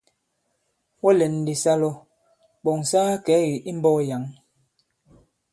[1.01, 1.89] Wɔ lɛ̌n ndī sa lɔ
[2.63, 4.23] ɓɔ̀ŋ sa kakɛ̌ kì i mbɔ̄k yǎŋ.